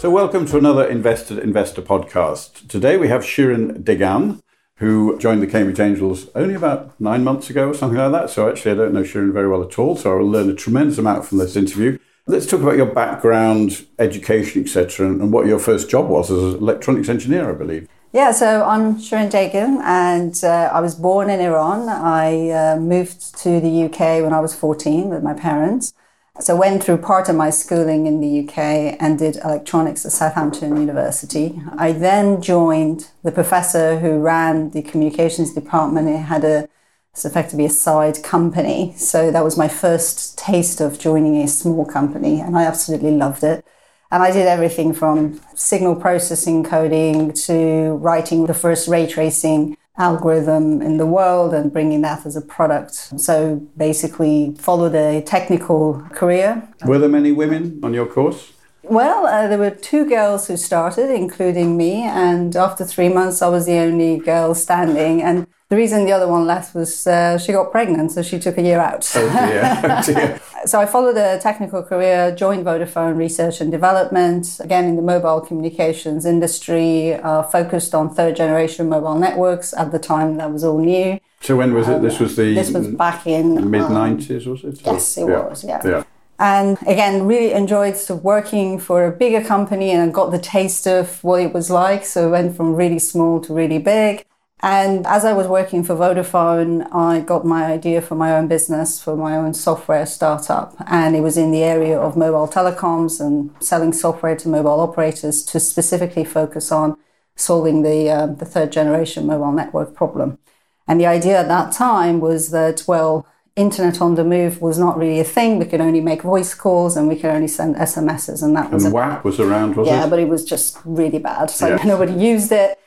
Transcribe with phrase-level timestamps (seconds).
[0.00, 2.66] So, welcome to another Invested Investor podcast.
[2.68, 4.40] Today we have Shirin Dehghan,
[4.76, 8.30] who joined the Cambridge Angels only about nine months ago or something like that.
[8.30, 9.96] So, actually, I don't know Shirin very well at all.
[9.96, 11.98] So, I will learn a tremendous amount from this interview.
[12.26, 16.60] Let's talk about your background, education, etc., and what your first job was as an
[16.60, 17.86] electronics engineer, I believe.
[18.14, 21.90] Yeah, so I'm Shirin Dehghan, and uh, I was born in Iran.
[21.90, 25.92] I uh, moved to the UK when I was 14 with my parents.
[26.38, 30.76] So went through part of my schooling in the UK and did electronics at Southampton
[30.76, 31.60] University.
[31.76, 36.08] I then joined the professor who ran the communications department.
[36.08, 36.68] It had a
[37.12, 38.94] it's effectively a side company.
[38.96, 43.42] So that was my first taste of joining a small company, and I absolutely loved
[43.42, 43.64] it.
[44.12, 50.82] And I did everything from signal processing coding to writing the first ray tracing algorithm
[50.82, 52.94] in the world and bringing that as a product.
[53.20, 56.66] So basically, followed a technical career.
[56.86, 58.52] Were there many women on your course?
[58.82, 63.48] Well, uh, there were two girls who started, including me, and after three months, I
[63.48, 65.22] was the only girl standing.
[65.22, 68.58] And the reason the other one left was uh, she got pregnant, so she took
[68.58, 69.08] a year out.
[69.14, 69.60] Oh dear.
[69.84, 70.40] Oh dear.
[70.66, 75.40] So I followed a technical career, joined Vodafone Research and Development, again in the mobile
[75.40, 79.72] communications industry, uh, focused on third generation mobile networks.
[79.74, 81.18] At the time, that was all new.
[81.40, 82.02] So when was it?
[82.02, 84.80] This was the This was back in mid um, nineties, was it?
[84.84, 85.48] Yes, it Yeah.
[85.48, 85.64] was.
[85.64, 85.80] Yeah.
[85.84, 86.02] Yeah.
[86.38, 90.86] And again, really enjoyed sort of working for a bigger company and got the taste
[90.86, 92.06] of what it was like.
[92.06, 94.24] So went from really small to really big.
[94.62, 99.02] And as I was working for Vodafone, I got my idea for my own business,
[99.02, 100.74] for my own software startup.
[100.86, 105.42] And it was in the area of mobile telecoms and selling software to mobile operators
[105.46, 106.98] to specifically focus on
[107.36, 110.38] solving the, uh, the third generation mobile network problem.
[110.86, 114.98] And the idea at that time was that, well, internet on the move was not
[114.98, 115.58] really a thing.
[115.58, 118.84] We could only make voice calls and we could only send SMSs, and that was
[118.84, 120.10] And WAP was around, was yeah, it?
[120.10, 121.48] but it was just really bad.
[121.50, 121.82] So Yeah.
[121.84, 122.78] nobody used it.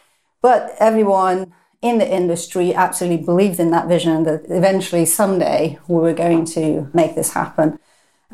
[0.41, 1.53] But everyone
[1.83, 6.89] in the industry absolutely believed in that vision that eventually someday we were going to
[6.93, 7.77] make this happen.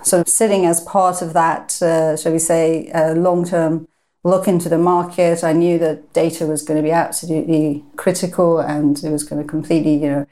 [0.04, 3.88] So sitting as part of that, uh, shall we say, uh, long-term
[4.24, 9.04] look into the market, I knew that data was going to be absolutely critical and
[9.04, 10.26] it was going to completely, you know,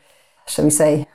[0.45, 1.07] shall we say,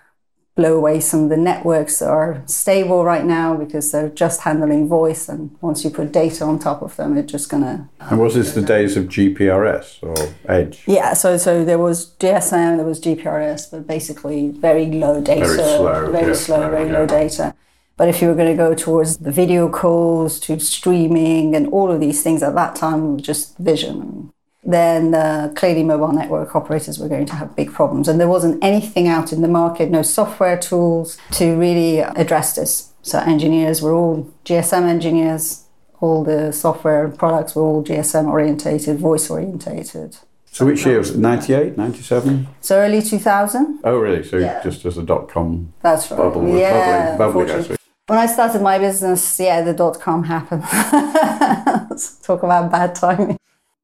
[0.55, 4.87] blow away some of the networks that are stable right now because they're just handling
[4.87, 8.35] voice and once you put data on top of them it's just gonna And was
[8.35, 10.83] this the days of GPRS or Edge?
[10.87, 15.57] yeah so so there was gsm there was gprs but basically very low data Very
[15.57, 16.99] slow, very yeah, slow slow, very yeah.
[16.99, 17.55] low data
[17.97, 21.91] but if you were going to go towards the video calls to streaming and all
[21.91, 24.32] of these things at that time just vision
[24.65, 28.09] then uh, clearly mobile network operators were going to have big problems.
[28.09, 32.93] And there wasn't anything out in the market, no software tools to really address this.
[33.03, 35.65] So engineers were all GSM engineers,
[36.01, 40.17] all the software products were all GSM orientated, voice orientated.
[40.53, 41.19] So which year was it?
[41.19, 42.47] 98, 97?
[42.61, 44.23] So early 2000, Oh, really?
[44.23, 44.63] So Yeah.
[44.63, 46.19] just as a dot com that's right.
[46.19, 50.63] bubble was yeah, bubbling, bubbling, When I started my business, yeah, the dot com happened.
[52.23, 53.39] Talk about bad timing.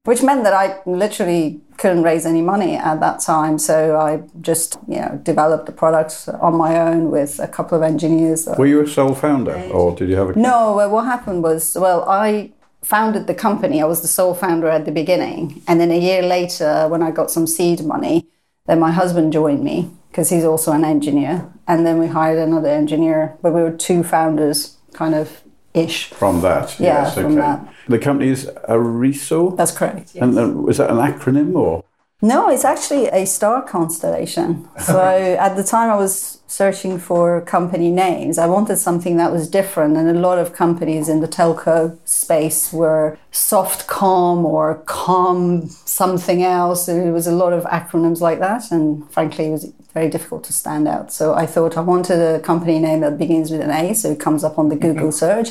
[0.09, 3.59] Which meant that I literally couldn't raise any money at that time.
[3.59, 7.83] So I just, you know, developed the product on my own with a couple of
[7.83, 8.47] engineers.
[8.57, 10.35] Were you a sole founder or did you have a...
[10.35, 13.83] No, well, what happened was, well, I founded the company.
[13.83, 15.61] I was the sole founder at the beginning.
[15.67, 18.25] And then a year later, when I got some seed money,
[18.65, 21.53] then my husband joined me because he's also an engineer.
[21.67, 25.43] And then we hired another engineer, but we were two founders, kind of
[25.73, 26.09] ish.
[26.09, 27.35] From that, Yeah, yes, from okay.
[27.35, 27.73] that.
[27.87, 29.55] The company is Arieso?
[29.55, 30.15] That's correct.
[30.15, 31.83] And uh, was that an acronym or?
[32.21, 34.67] No, it's actually a star constellation.
[34.79, 39.47] So at the time I was searching for company names, I wanted something that was
[39.47, 39.95] different.
[39.97, 46.87] And a lot of companies in the telco space were Softcom or Com something else.
[46.87, 48.71] And it was a lot of acronyms like that.
[48.71, 51.13] And frankly, it was very difficult to stand out.
[51.13, 54.19] So I thought I wanted a company name that begins with an A, so it
[54.19, 54.93] comes up on the mm-hmm.
[54.93, 55.49] Google search.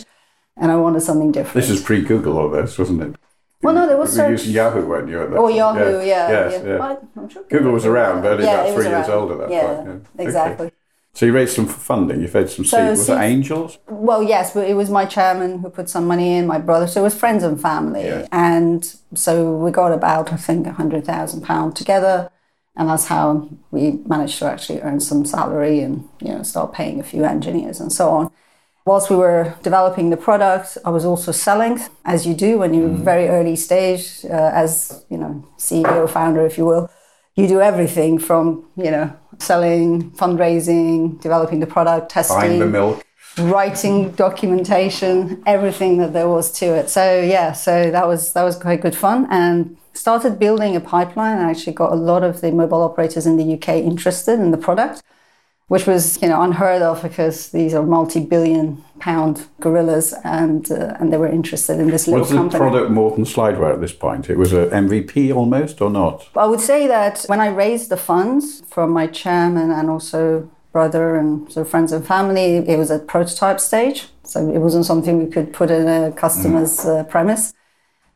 [0.57, 1.55] And I wanted something different.
[1.55, 3.17] This is pre Google, all this, wasn't it?
[3.63, 4.31] Well, no, there was You search.
[4.31, 5.21] using Yahoo, weren't you?
[5.23, 5.49] At that Oh?
[5.49, 6.31] Yahoo, yeah.
[6.31, 6.69] Yes, yeah.
[6.69, 6.79] yeah.
[6.79, 9.51] Well, I'm sure Google was around, but only Yeah, about three years old at that
[9.51, 9.87] yeah, point.
[9.87, 9.93] Yeah.
[9.93, 10.25] Okay.
[10.25, 10.71] exactly.
[11.15, 12.21] So you raised some funding.
[12.21, 12.91] You've had some So seed.
[12.91, 13.79] Was it angels?
[13.89, 17.01] Well, yes, but it was my chairman who put some money in, my brother, so
[17.01, 18.05] it was friends and family.
[18.05, 18.29] Yeah.
[18.31, 18.85] And
[19.15, 22.31] so we got about, I think, a £100,000 together.
[22.77, 27.01] And that's how we managed to actually earn some salary and, you know, start paying
[27.01, 28.31] a few engineers and so on.
[28.89, 32.89] Whilst we were developing the product, I was also selling, as you do when you're
[32.89, 36.91] very early stage, uh, as, you know, CEO, founder, if you will.
[37.37, 42.39] You do everything from, you know, selling, fundraising, developing the product, testing.
[42.39, 43.05] Buying the milk.
[43.37, 46.89] writing documentation, everything that there was to it.
[46.89, 51.37] So yeah, so that was that was quite good fun and started building a pipeline.
[51.37, 54.57] I actually got a lot of the mobile operators in the UK interested in the
[54.57, 55.03] product,
[55.69, 61.13] which was you know unheard of because these are multi-billion pound gorillas and uh, and
[61.13, 64.29] they were interested in this little Was the product more than slideware at this point?
[64.29, 66.29] It was an MVP almost, or not?
[66.37, 71.17] I would say that when I raised the funds from my chairman and also brother
[71.17, 74.09] and so friends and family, it was at prototype stage.
[74.25, 77.55] So it wasn't something we could put in a customer's uh, premise.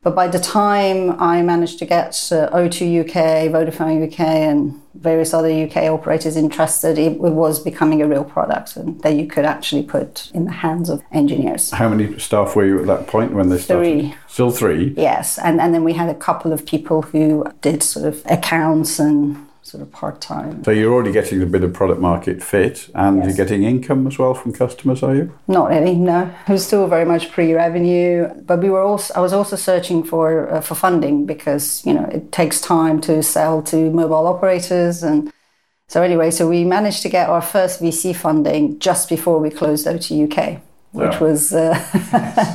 [0.02, 5.32] But by the time I managed to get uh, O2 UK, Vodafone UK, and various
[5.32, 9.44] other UK operators interested, it, it was becoming a real product and that you could
[9.44, 11.70] actually put in the hands of engineers.
[11.70, 13.84] How many staff were you at that point when they started?
[13.84, 14.14] Three.
[14.26, 14.92] Still three.
[14.96, 18.98] Yes, and, and then we had a couple of people who did sort of accounts
[18.98, 20.62] and sort of part time.
[20.64, 23.26] So you're already getting a bit of product market fit, and Yes.
[23.26, 25.32] you're getting income as well from customers, are you?
[25.48, 26.20] Not really, no.
[26.48, 29.14] It was still very much pre-revenue, but we were also.
[29.18, 33.22] I was also searching for uh, for funding because you know it takes time to
[33.22, 35.32] sell to mobile operators, and
[35.88, 39.86] so anyway, so we managed to get our first VC funding just before we closed
[39.86, 40.38] O2 UK,
[40.92, 41.40] which was.
[41.54, 41.72] Uh,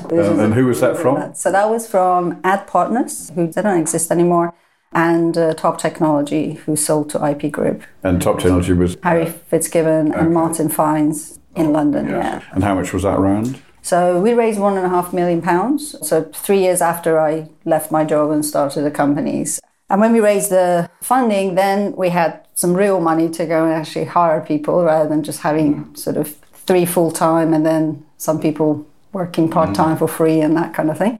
[0.11, 1.33] was and who was that from?
[1.33, 4.53] So that was from Ad Partners, who they don't exist anymore,
[4.93, 7.83] and uh, Top Technology, who sold to IP Group.
[8.03, 8.95] And Top Technology was.
[8.95, 12.07] Uh, Harry Fitzgibbon and Martin Fines in oh, London.
[12.07, 12.43] Yes.
[12.43, 12.49] Yeah.
[12.53, 13.61] And how much was that round?
[13.81, 15.95] So we raised one and a half million pounds.
[16.07, 19.61] So three years after I left my job and started the companies.
[19.89, 23.73] And when we raised the funding, then we had some real money to go and
[23.73, 25.97] actually hire people rather than just having mm.
[25.97, 26.35] sort of
[26.67, 29.99] three full time and then some people working part time mm.
[29.99, 31.19] for free and that kind of thing.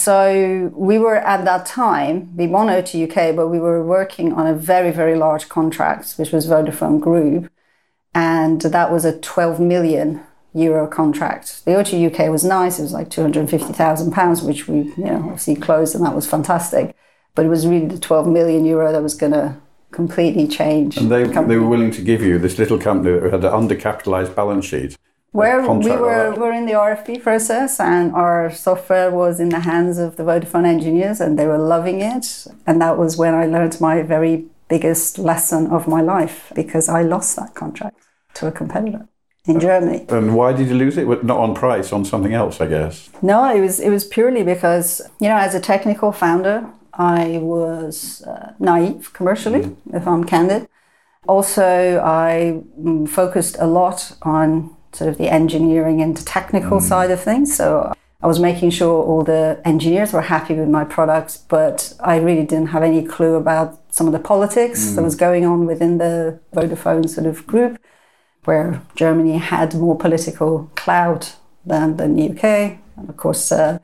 [0.00, 4.46] So we were at that time, we won O2 UK, but we were working on
[4.46, 7.52] a very, very large contract, which was Vodafone Group.
[8.14, 10.22] And that was a 12 million
[10.54, 11.66] euro contract.
[11.66, 12.78] The O2 UK was nice.
[12.78, 16.96] It was like 250,000 pounds, which we, you know, obviously closed and that was fantastic.
[17.34, 19.56] But it was really the 12 million euro that was going to
[19.90, 20.96] completely change.
[20.96, 23.52] And they, the they were willing to give you this little company that had an
[23.52, 24.96] undercapitalized balance sheet.
[25.32, 29.96] Where we were, were in the RFP process, and our software was in the hands
[29.98, 32.46] of the Vodafone engineers, and they were loving it.
[32.66, 37.02] And that was when I learned my very biggest lesson of my life because I
[37.02, 37.98] lost that contract
[38.34, 39.06] to a competitor
[39.46, 40.06] in Germany.
[40.08, 41.06] And why did you lose it?
[41.24, 43.10] Not on price, on something else, I guess.
[43.22, 48.22] No, it was it was purely because you know, as a technical founder, I was
[48.22, 50.68] uh, naive commercially, if I'm candid.
[51.28, 57.20] Also, I mm, focused a lot on sort of the engineering and technical side of
[57.20, 57.54] things.
[57.56, 57.92] So
[58.22, 62.44] I was making sure all the engineers were happy with my products, but I really
[62.44, 66.38] didn't have any clue about some of the politics that was going on within the
[66.54, 67.78] Vodafone sort of group,
[68.44, 72.78] where Germany had more political clout than, than the UK.
[72.96, 73.78] And of course, uh,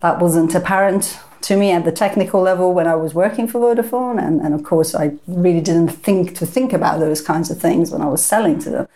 [0.00, 4.20] that wasn't apparent to me at the technical level when I was working for Vodafone.
[4.20, 7.92] And, and of course, I really didn't think to think about those kinds of things
[7.92, 8.88] when I was selling to them.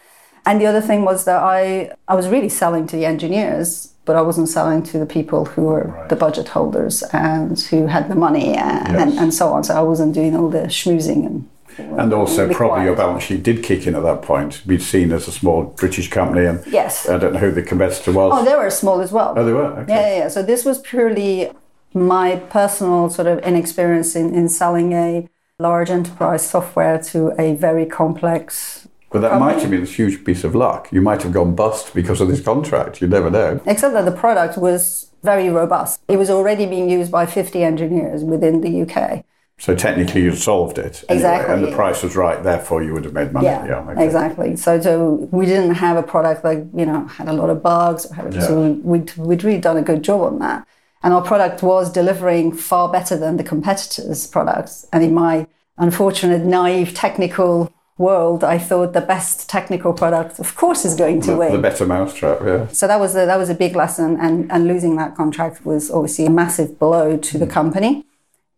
[0.44, 4.16] And the other thing was that I, I was really selling to the engineers, but
[4.16, 8.16] I wasn't selling to the people who were the budget holders and who had the
[8.16, 9.62] money and, and, and so on.
[9.62, 11.48] So I wasn't doing all the schmoozing and
[11.78, 14.62] And also, probably your balance sheet did kick in at that point.
[14.66, 17.08] We'd seen as a small British company, and Yes.
[17.08, 18.32] I don't know who the competitor was.
[18.34, 19.34] Oh, they were small as well.
[19.36, 19.64] Oh, they were?
[19.80, 19.92] Okay.
[19.92, 20.28] Yeah, yeah, yeah.
[20.28, 21.50] So this was purely
[21.94, 27.86] my personal sort of inexperience in, in selling a large enterprise software to a very
[27.86, 28.88] complex.
[29.12, 30.88] But that might have been a huge piece of luck.
[30.90, 33.00] You might have gone bust because of this contract.
[33.00, 33.60] You never know.
[33.66, 36.00] Except that the product was very robust.
[36.08, 39.24] It was already being used by 50 engineers within the UK.
[39.58, 41.04] So technically, you solved it.
[41.08, 41.54] anyway, Exactly.
[41.54, 42.42] and the price was right.
[42.42, 43.46] Therefore, you would have made money.
[43.46, 44.04] Yeah, okay.
[44.04, 44.56] exactly.
[44.56, 48.06] So, so we didn't have a product that, you know had a lot of bugs.
[48.06, 50.66] Or had, So we'd we'd really done a good job on that,
[51.04, 54.84] and our product was delivering far better than the competitors' products.
[54.92, 55.46] And in my
[55.78, 61.32] unfortunate, naive technical world, I thought the best technical product, of course, is going to
[61.32, 61.52] The, win.
[61.52, 62.66] the better mousetrap, yeah.
[62.68, 65.90] So that was a, that was a big lesson, and and losing that contract was
[65.90, 67.52] obviously a massive blow to the hmm.
[67.52, 68.04] company.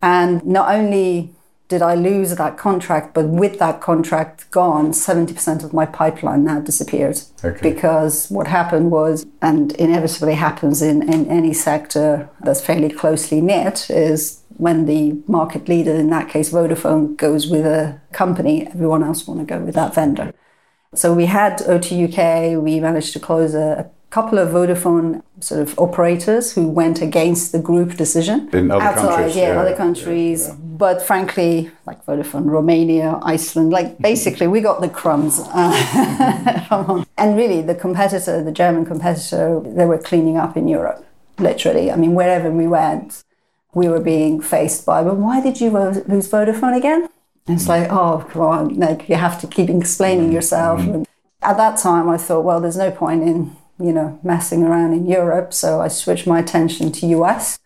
[0.00, 1.34] And not only
[1.74, 6.44] did I lose that contract, but with that contract gone, seventy percent of my pipeline
[6.44, 7.18] now disappeared.
[7.42, 7.70] Okay.
[7.70, 13.90] Because what happened was, and inevitably happens in, in any sector that's fairly closely knit,
[13.90, 19.26] is when the market leader, in that case Vodafone, goes with a company, everyone else
[19.26, 20.32] want to go with that vendor.
[20.94, 25.76] So we had O2 UK, we managed to close a couple of Vodafone sort of
[25.76, 28.48] operators who went against the group decision.
[28.52, 30.50] In other countries, yeah, yeah, other yeah, countries.
[30.84, 31.54] But frankly,
[31.84, 35.34] like Vodafone Romania, Iceland, like basically we got the crumbs.
[35.60, 41.00] Uh, And really, the competitor, the German competitor, they were cleaning up in Europe,
[41.38, 41.86] literally.
[41.94, 43.24] I mean, wherever we went,
[43.72, 45.70] we were being faced by, well, why did you
[46.12, 47.02] lose Vodafone again?
[47.46, 50.80] And it's like, oh, come on, like you have to keep explaining yourself.
[50.80, 51.06] And
[51.50, 53.38] at that time, I thought, well, there's no point in,
[53.86, 55.52] you know, messing around in Europe.
[55.52, 57.58] So I switched my attention to US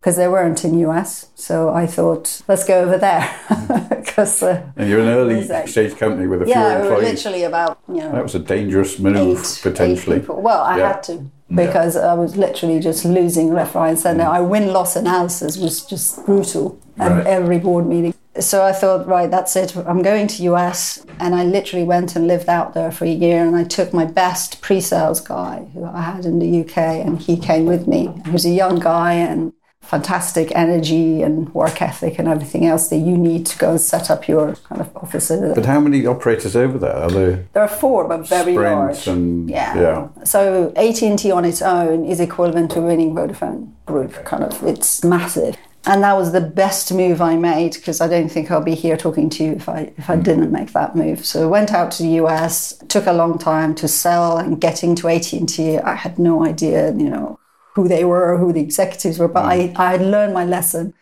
[0.00, 1.10] because they weren't in US.
[1.34, 3.24] So I thought, let's go over there.
[4.02, 7.08] Because uh, And you're an early stage company with a few yeah, employees.
[7.12, 10.16] literally about you know That was a dangerous move, eight, potentially.
[10.18, 10.28] eight.
[10.28, 10.88] Well, I Yeah.
[10.92, 11.14] had to
[11.62, 14.24] because I was literally just losing left, right, and centre.
[14.38, 17.26] I win loss analysis was just brutal at Right.
[17.26, 18.14] every board meeting.
[18.38, 19.76] So I thought, right, that's it.
[19.76, 23.44] I'm going to US, and I literally went and lived out there for a year.
[23.44, 27.36] And I took my best pre-sales guy who I had in the UK, and he
[27.36, 28.10] came with me.
[28.24, 32.98] He was a young guy and fantastic energy and work ethic and everything else that
[32.98, 35.28] you need to go and set up your kind of office.
[35.28, 36.96] But how many operators over there?
[36.96, 39.06] Are there There are four, but very large.
[39.08, 39.78] and yeah.
[39.78, 40.24] yeah.
[40.24, 44.24] So AT&T on its own is equivalent to winning Vodafone Group.
[44.24, 45.56] Kind of, it's massive.
[45.84, 48.96] And that was the best move I made because I don't think I'll be here
[48.96, 50.22] talking to you if I if I hmm.
[50.22, 51.24] didn't make that move.
[51.24, 52.78] So I went out to the US.
[52.88, 55.78] Took a long time to sell and getting to AT&T.
[55.78, 57.40] I had no idea, you know,
[57.74, 59.80] who they were, or who the executives were, but I, hmm.
[59.80, 60.94] I had learned my lesson.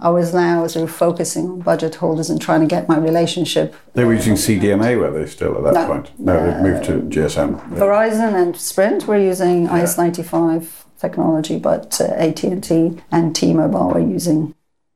[0.00, 3.74] I was now sort of focusing on budget holders and trying to get my relationship
[3.94, 5.86] They were using uh, CDMA, were they still at that No.
[5.88, 6.20] point?
[6.20, 7.72] No, they've moved to GSM.
[7.72, 7.78] Yeah.
[7.78, 14.54] Verizon and Sprint were using IS95 technology, but uh, AT&T and T-Mobile were using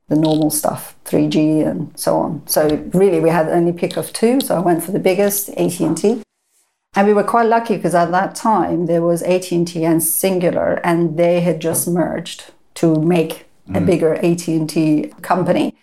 [0.09, 2.45] the normal stuff, 3G and so on.
[2.45, 4.41] So really, we had only pick of two.
[4.41, 6.21] So I went for the biggest, AT&T,
[6.95, 11.17] and we were quite lucky because at that time there was AT&T and Cingular, and
[11.17, 15.75] they had just merged to make a bigger AT&T company.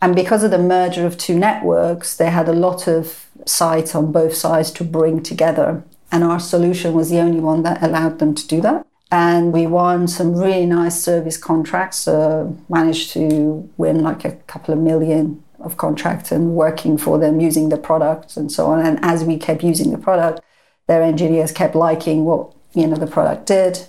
[0.00, 4.12] And because of the merger of two networks, they had a lot of sites on
[4.12, 5.84] both sides to bring together.
[6.10, 8.86] And our solution was the only one that allowed them to do that.
[9.10, 14.74] And we won some really nice service contracts, uh, managed to win like a couple
[14.74, 18.84] of million of contracts and working for them using the product and so on.
[18.84, 20.40] And as we kept using the product,
[20.86, 23.88] their engineers kept liking what you know the product did.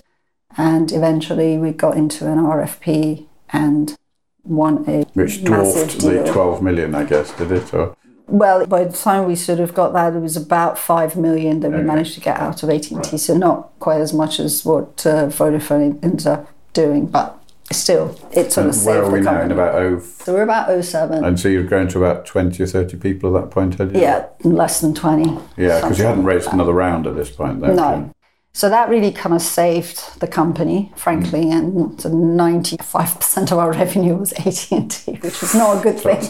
[0.56, 3.96] And eventually we got into an RFP and
[4.44, 6.24] won a Which dwarfed deal.
[6.24, 7.74] the 12 million, I guess, did it?
[7.74, 7.96] Or
[8.28, 11.70] Well, by the time we sort of got that, it was about five million that
[11.72, 13.16] we managed to get out of AT&T.
[13.18, 17.34] So not quite as much as what uh, Vodafone ended up doing, but
[17.72, 19.42] still, it sort of saved where are we the now?
[19.42, 19.54] In company.
[19.54, 21.24] about oh, so we're about 07.
[21.24, 24.00] and so you've grown to about 20 or 30 people at that point, had you?
[24.02, 25.30] yeah, less than 20.
[25.56, 27.76] Yeah, because you hadn't raised another round at this point, then.
[27.76, 28.14] No.
[28.54, 31.52] So that really kind of saved the company, frankly, Mm.
[31.58, 36.20] and so 95% of our revenue was AT&T, which was not a good thing.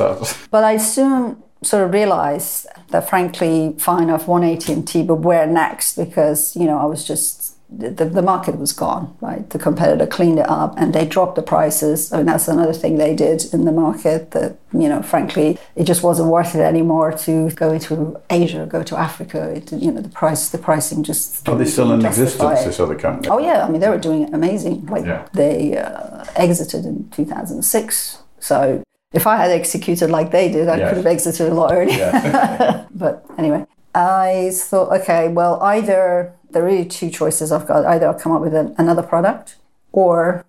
[0.50, 5.96] But I soon sort of realized that, frankly, fine, I've won AT&T, but where next?
[5.96, 9.48] Because you know I was just the, the market was gone, right?
[9.50, 12.10] The competitor cleaned it up and they dropped the prices.
[12.10, 15.84] I mean, that's another thing they did in the market that you know, frankly, it
[15.84, 19.50] just wasn't worth it anymore to go into Asia, go to Africa.
[19.50, 22.64] It, you know, the price, the pricing just are they still in existence, it.
[22.64, 23.28] this other company?
[23.28, 24.86] Oh yeah, I mean they were doing amazing.
[24.86, 25.28] Like Yeah.
[25.34, 28.18] they uh, exited in 2006.
[28.40, 30.88] So if I had executed like they did, I Yeah.
[30.88, 32.86] could have exited a lot earlier.
[32.94, 37.84] but anyway, I thought, okay, well, either there are really two choices I've got.
[37.86, 39.56] Either I'll come up with an, another product,
[39.92, 40.44] or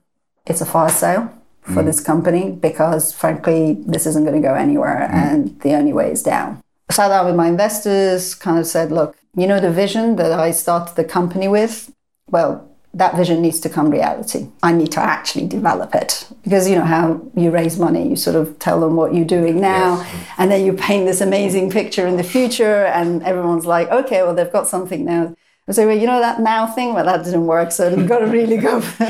[0.45, 1.85] it's a fire sale for mm.
[1.85, 5.15] this company because, frankly, this isn't going to go anywhere, mm.
[5.15, 6.61] and the only way is down.
[6.91, 10.51] Sat down with my investors, kind of said, look, you know the vision that I
[10.51, 11.93] started the company with?
[12.29, 14.47] Well, that vision needs to come reality.
[14.63, 16.27] I need to actually develop it.
[16.43, 19.61] Because you know how you raise money, you sort of tell them what you're doing
[19.61, 20.05] now,
[20.37, 24.33] and then you paint this amazing picture in the future, and everyone's like, okay, well,
[24.33, 25.35] they've got something now.
[25.67, 26.95] I say, well, you know that now thing?
[26.95, 29.05] Well, that didn't work, so you've got to really go for,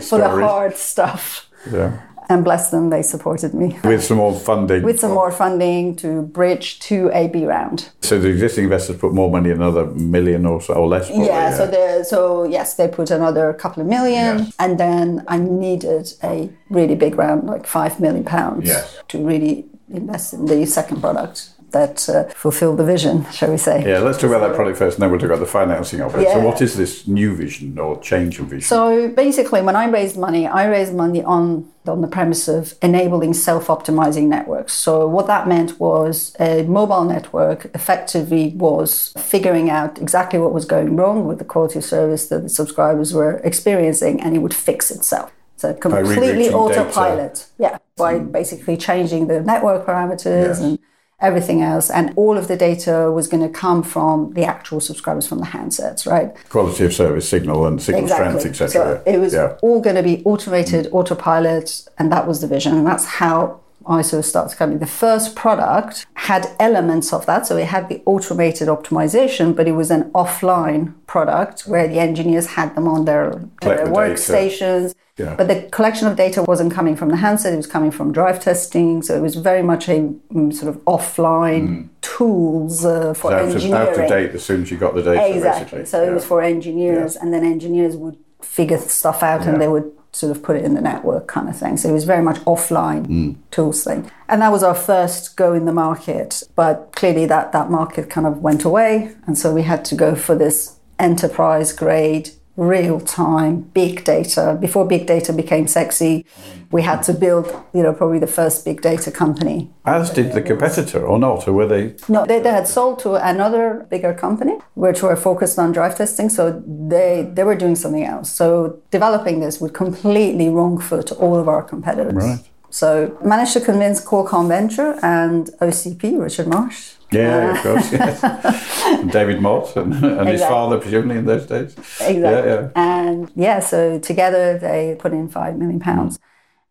[0.00, 1.50] for the hard stuff.
[1.70, 2.00] Yeah.
[2.30, 4.82] And bless them, they supported me With some more funding.
[4.82, 7.88] with some more funding to bridge to a B round.
[8.02, 11.06] So the existing investors put more money, another million or so, or less.
[11.08, 14.52] Probably, yeah, so the so yes, they put another couple of million, Yes.
[14.58, 18.98] and then I needed a really big round, like five million pounds, Yes.
[19.08, 23.86] to really invest in the second product that uh, fulfilled the vision, shall we say?
[23.86, 26.14] Yeah, let's talk about that product first, and then we'll talk about the financing of
[26.16, 26.28] it.
[26.28, 28.62] So, what is this new vision or change of vision?
[28.68, 33.32] So basically, when I raised money, I raised money on on the premise of enabling
[33.32, 34.74] self-optimizing networks.
[34.74, 40.66] So what that meant was a mobile network effectively was figuring out exactly what was
[40.66, 44.52] going wrong with the quality of service that the subscribers were experiencing, and it would
[44.54, 45.32] fix itself.
[45.56, 46.82] So completely rerouting data.
[46.82, 47.46] autopilot.
[47.58, 50.60] Yeah, by basically changing the network parameters Yes.
[50.60, 50.78] and
[51.20, 51.90] everything else.
[51.90, 55.46] And all of the data was going to come from the actual subscribers from the
[55.46, 56.34] handsets, right?
[56.48, 58.68] Quality of service, signal and signal strength, etc.
[58.68, 59.56] So it was Yeah.
[59.60, 62.76] all going to be automated, autopilot, and that was the vision.
[62.76, 64.78] And that's how ISO starts coming.
[64.78, 67.46] The first product had elements of that.
[67.46, 72.46] So it had the automated optimization, but it was an offline product where the engineers
[72.46, 73.30] had them on their,
[73.62, 74.94] their the workstations.
[75.16, 75.34] Yeah.
[75.34, 78.40] But the collection of data wasn't coming from the handset, it was coming from drive
[78.40, 79.02] testing.
[79.02, 79.98] So it was very much a
[80.32, 83.88] mm, sort of offline tools uh, for of, engineering.
[83.88, 85.64] out of date as soon as you got the data, Exactly.
[85.64, 85.86] basically.
[85.86, 89.92] So it was for engineers, and then engineers would figure stuff out and they would
[90.12, 91.76] sort of put it in the network kind of thing.
[91.76, 93.36] So it was very much offline Mm.
[93.50, 94.10] tools thing.
[94.28, 96.42] And that was our first go in the market.
[96.56, 99.12] But clearly that, that market kind of went away.
[99.26, 104.58] And so we had to go for this enterprise grade, real time, big data.
[104.60, 106.26] Before big data became sexy,
[106.72, 110.42] we had to build, you know, probably the first big data company As did the
[110.42, 111.46] competitor, or not?
[111.46, 111.94] Or were they?
[112.08, 116.28] no, they, they had sold to another bigger company, which were focused on drive testing.
[116.28, 118.28] So they they were doing something else.
[118.30, 122.24] So developing this would completely wrong foot all of our competitors.
[122.24, 122.44] Right.
[122.70, 126.97] So managed to convince Qualcomm Venture and OCP, Richard Marsh.
[127.10, 127.92] Yeah, of course.
[127.92, 129.12] Yes.
[129.12, 131.72] David Mott and, and his father, presumably in those days.
[131.78, 132.20] Exactly.
[132.20, 132.70] Yeah, yeah.
[132.74, 136.18] And yeah, so together they put in five million pounds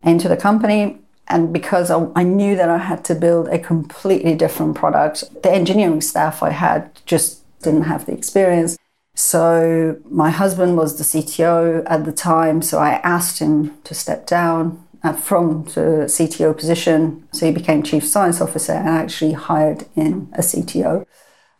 [0.03, 0.99] into the company.
[1.27, 5.51] And because I, I knew that I had to build a completely different product, the
[5.51, 8.77] engineering staff I had just didn't have the experience.
[9.15, 14.27] So my husband was the CTO at the time, so I asked him to step
[14.27, 17.27] down Uh, from the CTO position.
[17.31, 21.05] So he became chief science officer and actually hired in a CTO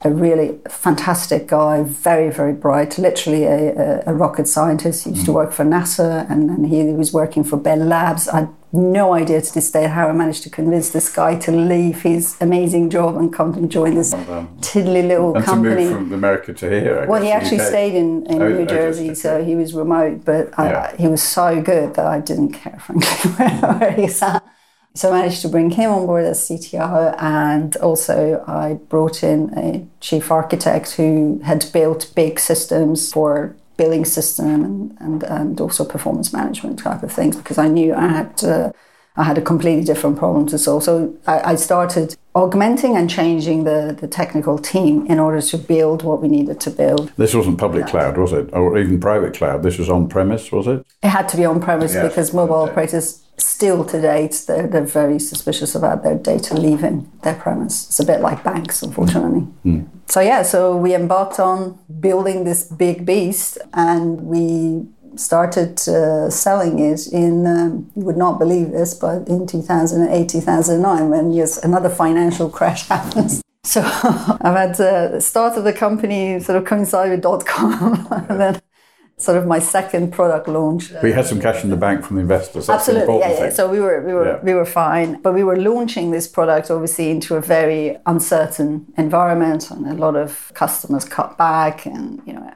[0.02, 5.06] a really fantastic guy, very, very bright, literally a, a, a rocket scientist.
[5.06, 5.36] He used to mm.
[5.36, 8.28] work for NASA and, and he was working for Bell Labs.
[8.28, 11.52] I had no idea to this day how I managed to convince this guy to
[11.52, 15.86] leave his amazing job and come and join this um, tiddly little And company.
[15.86, 17.00] to move from America to here.
[17.02, 17.68] I Well, he actually UK.
[17.68, 20.96] stayed in, in Oh, New oh, Jersey, so he was remote, but I, Yeah.
[20.98, 24.44] he was so good that I didn't care, frankly, where, where he sat.
[24.98, 29.54] So I managed to bring him on board as CTO, and also I brought in
[29.56, 35.86] a chief architect who had built big systems for billing system and, and, and also
[35.86, 38.72] performance management type of things because I knew I had uh,
[39.18, 40.84] I had a completely different problem to solve.
[40.84, 46.04] So I, I started augmenting and changing the, the technical team in order to build
[46.04, 47.12] what we needed to build.
[47.18, 48.54] This wasn't public cloud, was it?
[48.54, 49.64] Or even private cloud.
[49.64, 50.86] This was on premise, was it?
[51.02, 52.72] It had to be on premise Yes, because mobile okay.
[52.72, 57.88] operators still to date they're, they're very suspicious about their data leaving their premise.
[57.88, 59.42] It's a bit like banks, unfortunately.
[59.66, 59.82] Mm.
[59.82, 59.88] Mm.
[60.08, 66.80] So yeah, so we embarked on building this big beast, and we started uh, selling
[66.80, 67.46] it in.
[67.46, 72.88] Um, you would not believe this, but in 2008, 2009, when yes, another financial crash
[72.96, 73.42] happens.
[73.64, 73.82] So
[74.42, 78.40] I've had uh, the start of the company sort of coincide with dot com, and
[78.40, 78.62] then
[79.18, 80.92] sort of my second product launch.
[81.04, 82.68] We had some cash in the bank from the investors.
[82.68, 83.36] That's Absolutely, yeah, yeah.
[83.40, 83.52] thing.
[83.52, 84.40] So we were we were Yeah.
[84.44, 89.70] we were fine, but we were launching this product obviously into a very uncertain environment,
[89.72, 92.54] and a lot of customers cut back, and you know.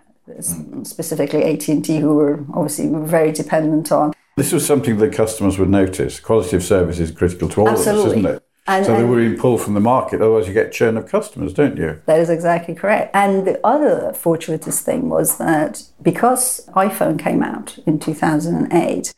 [0.83, 4.13] Specifically AT and T, who were obviously very dependent on.
[4.37, 6.19] This was something that customers would notice.
[6.19, 8.01] Quality of service is critical to all Absolutely.
[8.01, 8.43] of us, isn't it?
[8.67, 10.21] And- so they were being pulled from the market.
[10.21, 11.99] Otherwise, you get churn of customers, don't you?
[12.05, 13.13] That is exactly correct.
[13.15, 19.13] And the other fortuitous thing was that because iPhone came out in 2008,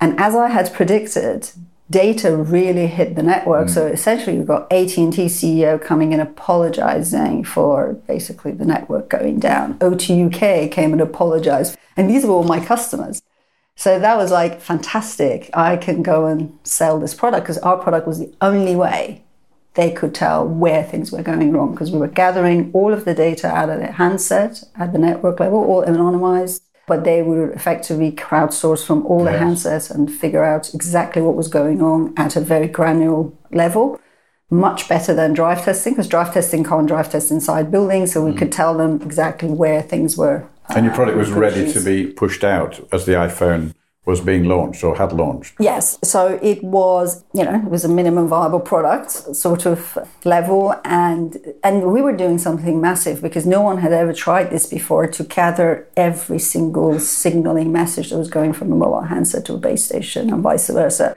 [0.00, 1.50] and as I had predicted,
[1.92, 3.68] data really hit the network.
[3.68, 3.74] Mm.
[3.74, 9.78] So essentially, we've got AT&T CEO coming in apologizing for basically the network going down.
[9.78, 13.22] O2 UK came and apologized, and these were all my customers.
[13.76, 15.50] So that was like fantastic.
[15.54, 19.22] I can go and sell this product because our product was the only way
[19.74, 23.14] they could tell where things were going wrong because we were gathering all of the
[23.14, 26.60] data out of the handset at the network level, all anonymized.
[26.92, 29.42] But they would effectively crowdsource from all the Yes.
[29.42, 33.98] handsets and figure out exactly what was going on at a very granular level.
[34.50, 38.32] Much better than drive testing because drive testing can't drive test inside buildings, so we
[38.32, 38.36] mm.
[38.36, 40.44] could tell them exactly where things were.
[40.68, 43.72] And your uh, product was ready to be pushed out as the iPhone
[44.04, 45.54] was being launched or had launched.
[45.60, 50.74] Yes, so it was, you know, it was a minimum viable product sort of level,
[50.84, 55.06] and and we were doing something massive because no one had ever tried this before
[55.06, 59.58] to gather every single signaling message that was going from a mobile handset to a
[59.58, 61.16] base station and vice versa.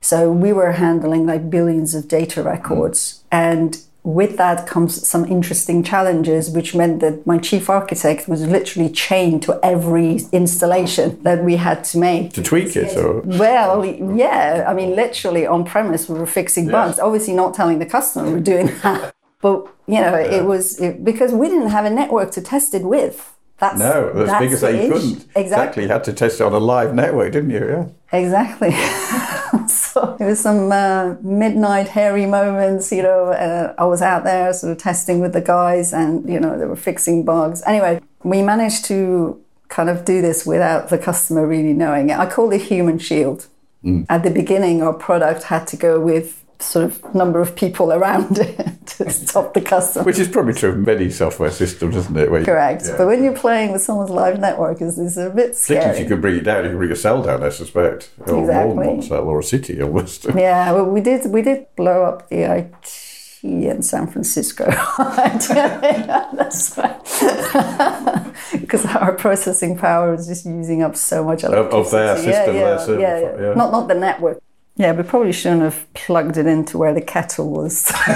[0.00, 5.82] So we were handling like billions of data records, and with that comes some interesting
[5.82, 11.56] challenges, which meant that my chief architect was literally chained to every installation that we
[11.56, 12.34] had to make.
[12.34, 16.98] To tweak it, or Well, yeah, I mean, literally on premise, we were fixing bugs.
[16.98, 21.32] Obviously, not telling the customer we're doing that, but you know, it was it, because
[21.32, 23.32] we didn't have a network to test it with.
[23.58, 25.26] That's no, as that's big as the they couldn't.
[25.34, 25.84] Exactly.
[25.84, 27.66] You had to test it on a live network, didn't you?
[27.66, 28.18] Yeah.
[28.18, 28.70] Exactly.
[29.68, 33.26] so it was some uh, midnight hairy moments, you know.
[33.26, 36.66] Uh, I was out there sort of testing with the guys and, you know, they
[36.66, 37.62] were fixing bugs.
[37.66, 42.18] Anyway, we managed to kind of do this without the customer really knowing it.
[42.18, 43.46] I call it human shield.
[44.08, 48.38] At the beginning, our product had to go with sort of number of people around
[48.46, 50.04] it to stop the customer.
[50.04, 52.30] Which is probably true of many software systems, isn't it?
[52.30, 52.84] You- Correct.
[52.86, 52.96] Yeah.
[52.96, 56.06] But when you're playing with someone's live network, it's, it's a bit Particularly if you
[56.06, 58.10] can bring it down, you can bring a cell down, I suspect.
[58.26, 60.26] Or more than one cell, or a city almost.
[60.34, 64.64] Yeah, well, we did we did blow up the IT in San Francisco.
[64.98, 66.74] That's.
[68.52, 71.76] Because our processing power was just using up so much electricity.
[71.76, 72.58] of electricity.
[72.58, 73.48] their system, yeah, yeah, farm, yeah.
[73.48, 73.54] yeah.
[73.54, 74.42] Not not the network.
[74.76, 77.92] Yeah, we probably shouldn't have plugged it into where the kettle was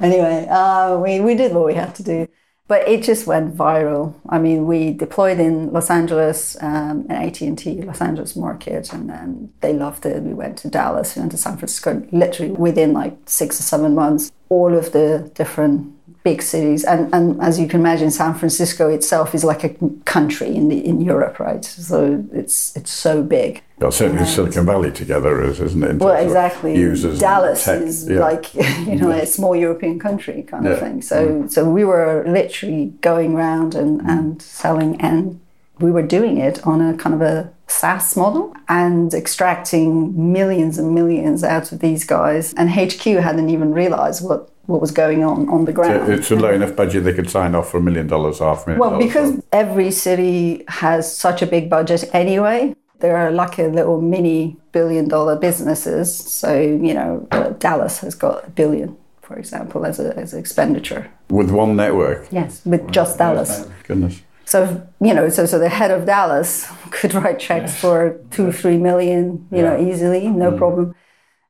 [0.00, 2.28] anyway, uh, we, we did what we had to do.
[2.68, 4.14] But it just went viral.
[4.28, 9.52] I mean, we deployed in Los Angeles, um, at AT&T Los Angeles market, and then
[9.60, 10.20] they loved it.
[10.22, 13.94] We went to Dallas, we went to San Francisco, literally within like six or seven
[13.94, 15.95] months, all of the different
[16.26, 16.82] big cities.
[16.92, 19.70] And, and as you can imagine, San Francisco itself is like a
[20.04, 21.64] country in, the, in Europe, right?
[21.64, 23.62] So it's, it's so big.
[23.78, 25.96] Well, certainly Silicon Valley together is, isn't it?
[25.98, 26.72] Well, exactly.
[26.76, 28.18] Users, Dallas is yeah.
[28.18, 28.44] like
[28.90, 30.78] you know a small European country kind of Yeah.
[30.78, 30.84] Mm.
[30.84, 31.02] thing.
[31.02, 31.18] So
[31.54, 35.38] so we were literally going around and and selling, and
[35.84, 39.92] we were doing it on a kind of a SaaS model and extracting
[40.32, 42.54] millions and millions out of these guys.
[42.54, 46.12] And HQ hadn't even realized what what was going on on the ground.
[46.12, 48.70] It's a low enough budget they could sign off for a million dollars, half a
[48.70, 53.64] million Well, because every city has such a big budget anyway, there are like a
[53.64, 56.14] little mini billion dollar businesses.
[56.14, 60.40] So, you know, uh, Dallas has got a billion, for example, as, a, as an
[60.40, 61.10] expenditure.
[61.28, 62.26] with one network.
[62.30, 63.68] Yes, with just Dallas.
[63.86, 64.22] Goodness.
[64.44, 68.78] So, you know, so, so the head of Dallas could write checks for two, three
[68.78, 70.94] million, you know, easily, no problem.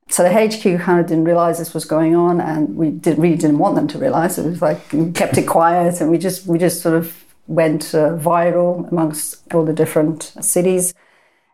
[0.08, 3.36] So the HQ kind of didn't realize this was going on, and we did, really
[3.36, 4.38] didn't want them to realize.
[4.38, 7.94] It was like we kept it quiet, and we just we just sort of went
[7.94, 10.94] uh, viral amongst all the different cities.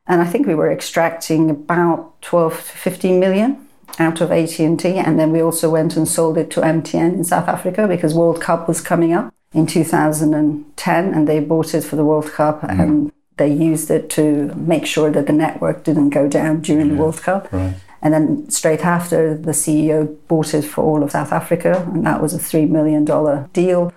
[0.07, 5.19] And I think we were extracting about 12 to 15 million out of AT&T, and
[5.19, 8.69] then we also went and sold it to MTN in South Africa because World Cup
[8.69, 13.53] was coming up in 2010, and they bought it for the World Cup, and they
[13.53, 17.53] used it to make sure that the network didn't go down during the World Cup.
[17.53, 17.75] Right.
[18.03, 22.21] And then straight after, the CEO bought it for all of South Africa, and that
[22.21, 23.05] was a $3 million
[23.53, 23.93] deal.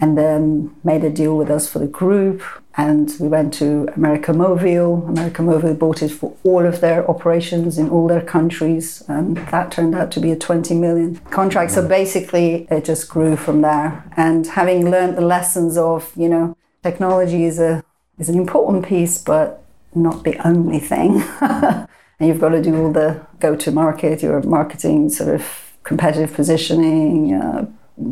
[0.00, 2.42] And then made a deal with us for the group.
[2.76, 5.06] And we went to America Mobile.
[5.06, 9.04] America Mobile bought it for all of their operations in all their countries.
[9.06, 11.70] And that turned out to be a 20 million contract.
[11.72, 14.10] So basically, it just grew from there.
[14.16, 17.84] And having learned the lessons of, you know, technology is, a,
[18.18, 19.62] is an important piece, but
[19.94, 21.22] not the only thing.
[22.18, 26.32] and you've got to do all the go to market, your marketing sort of competitive
[26.34, 27.66] positioning, uh,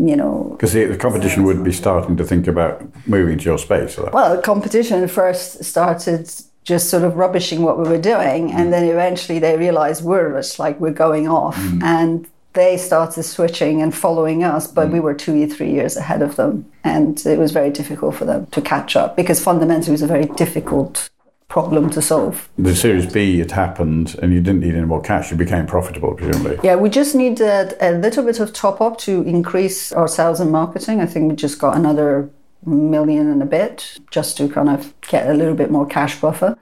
[0.04, 0.48] you know.
[0.52, 3.96] Because the, the competition would be starting to think about moving to your space.
[3.96, 6.30] That- Well, the competition first started
[6.64, 10.58] just sort of rubbishing what we were doing, and then eventually they realized we're just
[10.58, 15.40] like we're going off, and they started switching and following us, but we were two
[15.42, 18.96] or three years ahead of them, and it was very difficult for them to catch
[18.96, 21.08] up because fundamentally it was a very difficult
[21.50, 22.48] problem to solve.
[22.56, 25.30] the Series B had happened and you didn't need any more cash.
[25.32, 26.58] You became profitable, presumably.
[26.62, 30.52] Yeah, we just needed a little bit of top up to increase our sales and
[30.52, 31.00] marketing.
[31.00, 32.30] I think we just got another
[32.64, 36.56] million and a bit just to kind of get a little bit more cash buffer.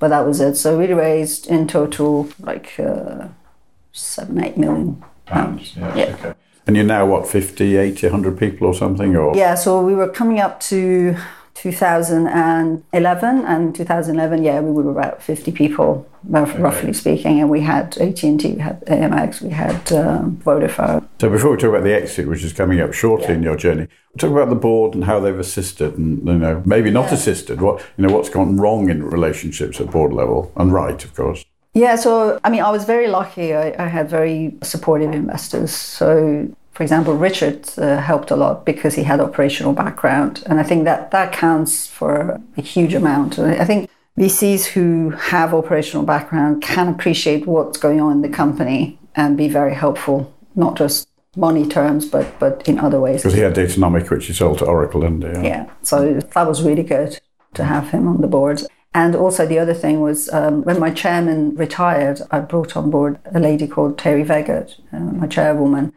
[0.00, 0.56] But that was it.
[0.56, 3.28] So we raised in total like uh,
[3.92, 5.76] seven, eight million pounds.
[5.76, 6.16] Yeah.
[6.18, 6.34] Okay.
[6.66, 9.14] And you're now, what, 50, 80, 100 people or something?
[9.14, 11.14] Or Yeah, so we were coming up to
[11.54, 17.96] 2011, and 2011, yeah, we were about 50 people, rough- roughly speaking, and we had
[17.98, 21.06] AT&T, we had AMX, we had um, Vodafone.
[21.20, 23.86] So before we talk about the exit, which is coming up shortly in your journey,
[24.12, 27.60] we'll talk about the board and how they've assisted and, you know, maybe not assisted.
[27.60, 31.44] What, you know, what's gone wrong in relationships at board level and right, of course.
[31.74, 33.52] Yeah, so I mean, I was very lucky.
[33.52, 35.72] I, I had very supportive investors.
[35.72, 40.64] So, for example, Richard uh, helped a lot because he had operational background, and I
[40.64, 43.38] think that that counts for a huge amount.
[43.38, 48.28] And I think VCs who have operational background can appreciate what's going on in the
[48.28, 53.22] company and be very helpful not just money terms, but but in other ways.
[53.22, 55.28] Because he had Datanomic, which he sold to Oracle, didn't he?
[55.28, 55.42] Yeah.
[55.42, 57.20] Yeah, so that was really good
[57.54, 58.62] to have him on the board.
[58.94, 63.18] And also the other thing was um, when my chairman retired, I brought on board
[63.32, 65.92] a lady called Terry Veggett, uh, my chairwoman,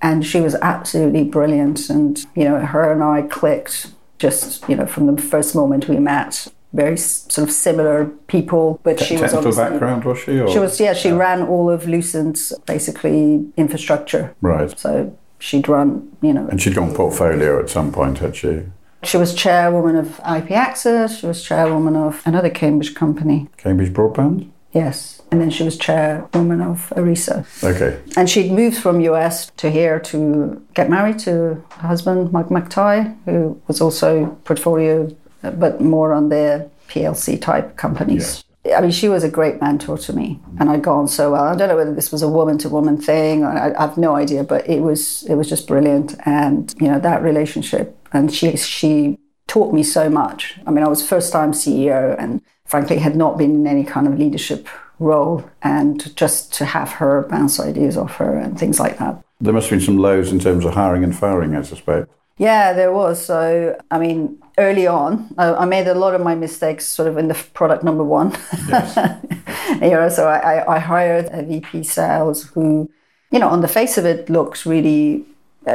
[0.00, 1.88] and she was absolutely brilliant.
[1.90, 5.98] And you know, her and I clicked just you know from the first moment we
[5.98, 6.48] met.
[6.72, 10.40] Very sort of similar people, but she was Technical obviously background, was she?
[10.40, 10.48] Or?
[10.48, 14.34] she was yeah she ran all of Lucent's basically infrastructure.
[14.42, 14.78] Right.
[14.78, 18.64] So she'd run you know And she'd gone portfolio at some point, had she?
[19.04, 21.20] she was chairwoman of IP Access.
[21.20, 23.48] She was chairwoman of another Cambridge company.
[23.56, 24.50] Cambridge Broadband?
[24.76, 25.22] Yes.
[25.30, 27.44] And then she was chairwoman of Arieso.
[27.64, 27.98] Okay.
[28.16, 33.16] And she'd moved from US to here to get married to her husband, Mike McTighe,
[33.24, 38.44] who was also portfolio, but more on the PLC type companies.
[38.76, 41.44] I mean, she was a great mentor to me, and I got on so well.
[41.44, 43.96] I don't know whether this was a woman to woman thing, or I, I have
[43.96, 46.16] no idea, but it was it was just brilliant.
[46.26, 50.58] And you know that relationship, and she she taught me so much.
[50.66, 54.06] I mean, I was first time CEO, and frankly, had not been in any kind
[54.06, 58.98] of leadership role, and just to have her bounce ideas off her and things like
[58.98, 59.22] that.
[59.40, 62.08] There must have been some lows in terms of hiring and firing, I suspect.
[62.38, 63.24] Yeah, there was.
[63.24, 67.28] So, I mean, early on, I, made a lot of my mistakes sort of in
[67.28, 68.36] the product number one.
[68.68, 68.96] Yes.
[69.80, 72.90] you know, so I, I- hired a VP sales who,
[73.30, 75.24] you know, on the face of it looks really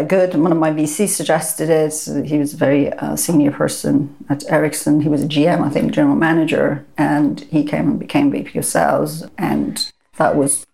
[0.08, 0.36] good.
[0.36, 2.26] One of my VCs suggested it.
[2.28, 5.02] He was a very uh, senior person at Ericsson.
[5.02, 8.66] He was a GM, I think, general manager, and he came and became VP of
[8.66, 9.26] sales.
[9.38, 10.66] And that was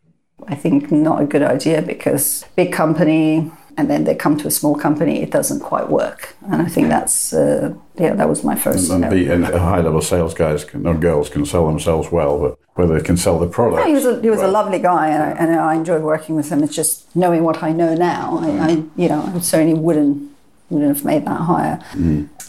[0.47, 4.51] I think not a good idea because big company and then they come to a
[4.51, 6.35] small company, it doesn't quite work.
[6.51, 8.89] And I think that's uh, yeah, that was my first.
[8.89, 12.97] And, and high level sales guys can, or girls can sell themselves well, but whether
[12.99, 13.87] they can sell the product.
[13.87, 16.51] he was a, he was a lovely guy, and, I, and I enjoyed working with
[16.51, 16.63] him.
[16.63, 18.39] It's just knowing what I know now.
[18.41, 20.31] I, I you know, I certainly wouldn't
[20.69, 21.79] wouldn't have made that higher.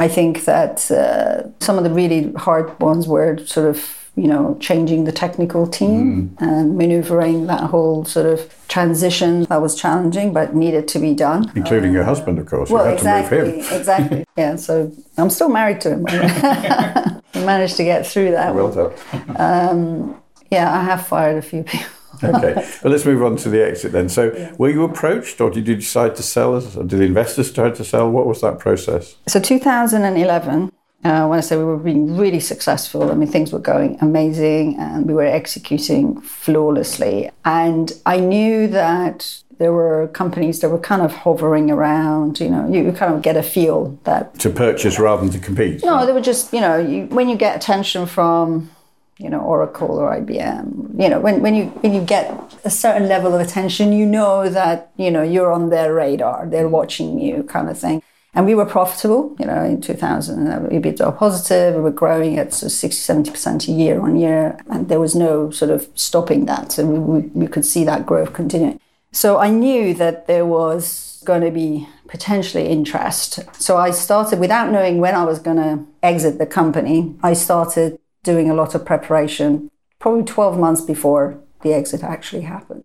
[0.00, 4.56] I think that uh, some of the really hard ones were sort of you know
[4.60, 6.42] changing the technical team mm.
[6.42, 11.50] and maneuvering that whole sort of transition that was challenging but needed to be done.
[11.54, 12.68] Including your um, husband, of course.
[12.68, 13.80] Well, you had to move exactly, him.
[13.80, 14.24] exactly.
[14.36, 16.02] Yeah, so I'm still married to him.
[17.34, 18.54] we managed to get through that.
[18.54, 18.92] Well done.
[19.36, 21.90] Um, yeah, I have fired a few people.
[22.22, 24.08] Okay, well, let's move on to the exit then.
[24.08, 26.54] So, were you approached, or did you decide to sell?
[26.54, 28.10] Or did the investors try to sell?
[28.10, 29.16] What was that process?
[29.26, 30.72] So 2011,
[31.04, 34.78] uh, when I say we were being really successful, I mean things were going amazing
[34.78, 37.30] and we were executing flawlessly.
[37.44, 42.40] And I knew that there were companies that were kind of hovering around.
[42.40, 45.84] You know, you, kind of get a feel that To purchase rather than to compete?
[45.84, 48.70] no, they were just you know you, when you get attention from
[49.18, 52.32] you know Oracle or IBM, you know when, when you when you get
[52.64, 56.68] a certain level of attention, you know that you know you're on their radar, they're
[56.68, 58.02] watching you, kind of thing.
[58.34, 61.74] And we were profitable, you know, in 2000, uh, EBITDA positive.
[61.74, 65.00] We were growing at sort of 60, 70 percent a year on year, and there
[65.00, 66.72] was no sort of stopping that.
[66.72, 68.80] So we, we, we could see that growth continuing.
[69.12, 73.40] So I knew that there was going to be potentially interest.
[73.54, 77.98] So I started, without knowing when I was going to exit the company, I started
[78.22, 82.84] doing a lot of preparation, probably 12 months before the exit actually happened.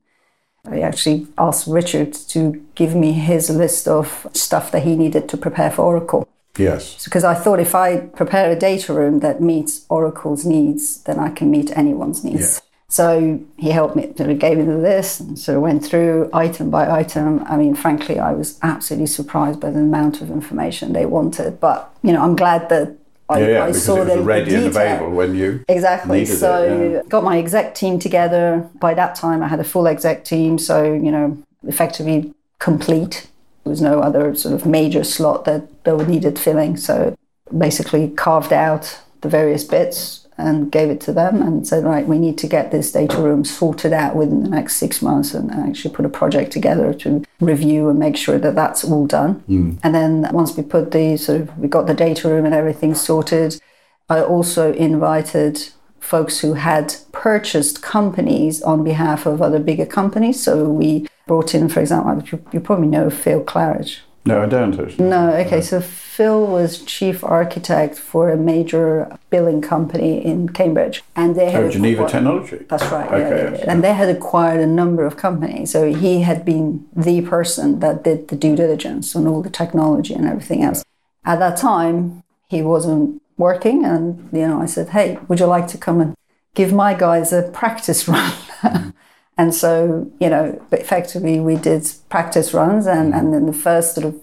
[0.69, 5.37] I actually asked Richard to give me his list of stuff that he needed to
[5.37, 6.27] prepare for Oracle.
[6.57, 7.03] Yes.
[7.03, 11.29] Because I thought if I prepare a data room that meets Oracle's needs, then I
[11.29, 12.55] can meet anyone's needs.
[12.55, 12.69] Yeah.
[12.87, 16.29] So he helped me, sort of gave me the list, and sort of went through
[16.31, 17.43] item by item.
[17.47, 21.59] I mean, frankly, I was absolutely surprised by the amount of information they wanted.
[21.59, 22.95] But you know, I'm glad that
[23.29, 26.25] I, Yeah, yeah, I because saw it was the ready and available when you Exactly.
[26.25, 26.91] so it.
[26.91, 27.01] yeah.
[27.09, 28.69] got my exec team together.
[28.79, 30.57] By that time, I had a full exec team.
[30.57, 33.27] So you know, effectively complete.
[33.63, 36.77] There was no other sort of major slot that that needed filling.
[36.77, 37.15] So
[37.57, 42.17] basically carved out the various bits and gave it to them and said, right, we
[42.17, 45.93] need to get this data room sorted out within the next six months and actually
[45.93, 49.35] put a project together to review and make sure that that's all done.
[49.47, 49.75] Hmm.
[49.83, 52.95] And then once we put the sort of, we got the data room and everything
[52.95, 53.61] sorted,
[54.09, 55.69] I also invited
[55.99, 60.43] folks who had purchased companies on behalf of other bigger companies.
[60.43, 63.99] So we brought in, for example, you, you probably know Phil Claridge.
[64.25, 64.79] No, I don't.
[64.79, 65.05] actually.
[65.05, 65.61] No, okay.
[65.61, 71.63] So Phil was chief architect for a major billing company in Cambridge, and they had
[71.65, 72.65] Oh, Geneva acquired- Technology.
[72.69, 73.07] That's right.
[73.11, 73.71] Okay, yeah, yes, yeah.
[73.71, 75.71] And they had acquired a number of companies.
[75.71, 80.13] So he had been the person that did the due diligence on all the technology
[80.13, 80.83] and everything else.
[81.25, 85.67] At that time, he wasn't working, and you know, I said, "Hey, would you like
[85.69, 86.15] to come and
[86.55, 88.31] give my guys a practice run?"
[88.61, 88.89] Mm-hmm.
[89.37, 93.19] And so, you know, effectively we did practice runs and, mm-hmm.
[93.19, 94.19] and then the first sort of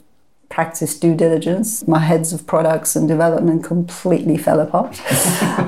[0.51, 5.01] practice due diligence, my heads of products and development completely fell apart.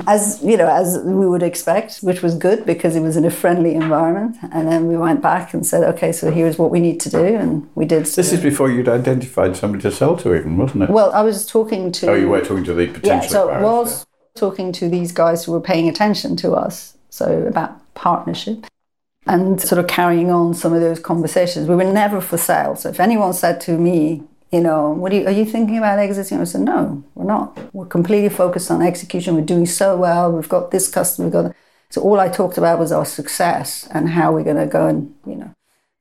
[0.07, 3.31] as you know, as we would expect, which was good because it was in a
[3.31, 4.35] friendly environment.
[4.51, 7.25] And then we went back and said, okay, so here's what we need to do.
[7.25, 10.89] And we did This is before you'd identified somebody to sell to even, wasn't it?
[10.89, 13.61] well, I was talking to oh, you were talking to the potential yeah, so acquirers,
[13.61, 18.65] was talking to these guys who were paying attention to us, so about partnership
[19.25, 21.67] and sort of carrying on some of those conversations.
[21.67, 22.75] We were never for sale.
[22.75, 25.99] So if anyone said to me, you know, what are you, are you thinking about
[25.99, 26.39] exiting?
[26.39, 27.57] I said, no, we're not.
[27.73, 29.35] We're completely focused on execution.
[29.35, 30.31] We're doing so well.
[30.31, 31.27] We've got this customer.
[31.27, 31.55] We've got that.
[31.89, 35.15] so all I talked about was our success and how we're going to go and
[35.25, 35.55] you know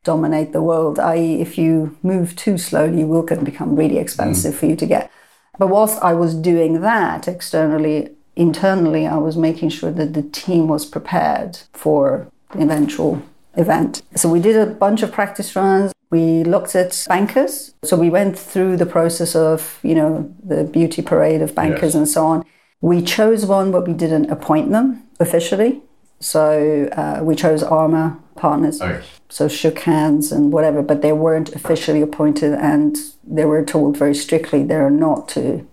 [0.04, 0.98] dominate the world.
[0.98, 4.58] I.e., if you move too slowly, you will can become really expensive mm.
[4.58, 5.10] for you to get.
[5.58, 10.66] But whilst I was doing that externally, internally, I was making sure that the team
[10.66, 13.22] was prepared for eventual
[13.56, 14.02] event.
[14.14, 15.92] So we did a bunch of practice runs.
[16.10, 17.74] We looked at bankers.
[17.84, 21.94] So we went through the process of, you know, the beauty parade of bankers Yes.
[21.94, 22.44] and so on.
[22.80, 25.82] We chose one, but we didn't appoint them officially.
[26.20, 28.80] So uh, we chose Arma partners.
[28.80, 29.04] Okay.
[29.28, 34.14] So shook hands and whatever, but they weren't officially appointed, and they were told very
[34.14, 35.66] strictly they're not to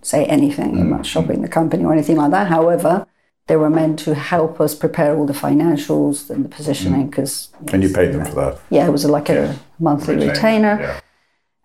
[0.00, 2.48] say anything about shopping the company or anything like that.
[2.48, 3.06] However,
[3.48, 7.10] they were meant to help us prepare all the financials and the positioning mm.
[7.10, 8.58] because And you paid them for that.
[8.70, 11.00] yeah, it was like a monthly retainer, Yeah.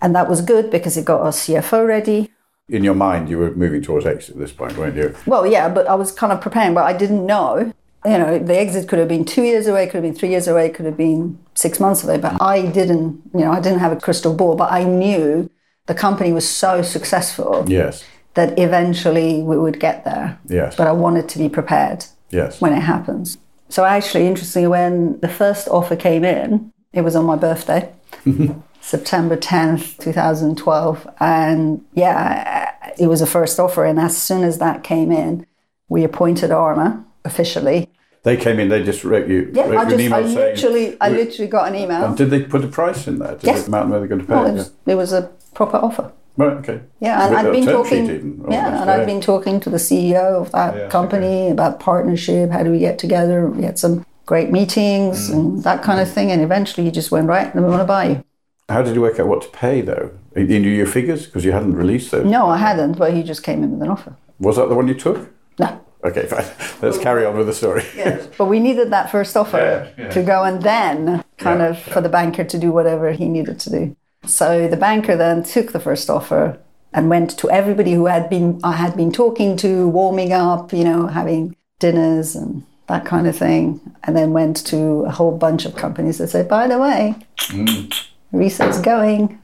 [0.02, 2.32] and that was good because it got our CFO ready.
[2.70, 5.16] In your mind, you were moving towards exit at this point, weren't you?
[5.26, 7.72] Well, yeah, but I was kind of preparing, but I didn't know.
[8.06, 10.48] You know, the exit could have been two years away, could have been three years
[10.48, 12.18] away, could have been six months away.
[12.18, 15.50] But I didn't, you know, I didn't have a crystal ball, but I knew
[15.88, 18.04] the company was so successful Yes.
[18.38, 20.38] That eventually we would get there.
[20.47, 20.76] Yes.
[20.76, 22.62] But I wanted to be prepared Yes.
[22.62, 23.38] when it happens.
[23.67, 27.91] So actually, interestingly, when the first offer came in, it was on my birthday,
[28.82, 31.08] September 10th, 2012.
[31.19, 33.86] And yeah, it was a first offer.
[33.86, 35.45] And as soon as that came in,
[35.89, 37.89] we appointed Arma officially.
[38.23, 38.69] They came in.
[38.69, 40.36] They just wrote you, Yeah, wrote you I an just, email I saying.
[40.36, 42.06] literally, I literally got an email.
[42.06, 43.32] And did they put a price in there?
[43.36, 43.62] Did Yes.
[43.63, 44.34] the amount where they're going to pay?
[44.36, 44.56] Well, it, it?
[44.58, 46.12] was, it was a proper offer.
[46.38, 46.54] Right.
[46.58, 46.82] Okay.
[47.00, 48.06] Yeah, and I've been talking.
[48.06, 52.52] even, yeah, and I'd been talking to the CEO of that Yeah, company about partnership.
[52.52, 53.47] How do we get together?
[53.47, 55.34] We had some great meetings Mm.
[55.34, 56.32] and that kind of thing.
[56.32, 57.52] And eventually, he just went right.
[57.54, 58.23] Then we want to buy you.
[58.69, 60.12] How did you work out what to pay though?
[60.36, 62.26] You knew your figures because you hadn't released those.
[62.26, 64.15] No, I hadn't, but he just came in with an offer.
[64.39, 65.30] Was that the one you took?
[65.58, 65.80] No.
[66.04, 66.45] Okay, fine.
[66.84, 67.84] Let's carry on with the story.
[67.95, 68.28] Yes.
[68.38, 69.58] But we needed that first offer
[69.97, 70.10] Yeah, yeah.
[70.12, 73.60] to go and then kind Yeah, of for the banker to do whatever he needed
[73.62, 73.95] to do.
[74.28, 76.58] So the banker then took the first offer
[76.94, 80.84] and went to everybody who had been I had been talking to, warming up, you
[80.84, 85.66] know, having dinners and that kind of thing, and then went to a whole bunch
[85.66, 87.16] of companies that said, by the way,
[87.50, 87.94] Mm.
[88.32, 89.40] research going.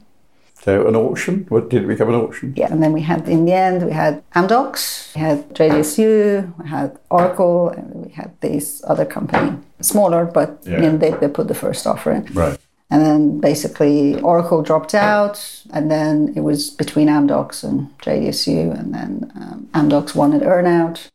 [0.62, 1.44] So an auction?
[1.50, 2.54] What did it become an auction?
[2.56, 6.68] Yeah, and then we had in the end we had Amdocs, we had JDSU, we
[6.70, 10.80] had Oracle, and we had this other company, smaller, but Yeah.
[10.82, 12.24] you know, they, they put the first offer in.
[12.32, 12.58] Right.
[12.94, 18.94] And then basically Oracle dropped out, and then it was between Amdocs and JDSU, and
[18.94, 21.08] then um, Amdocs wanted earnout.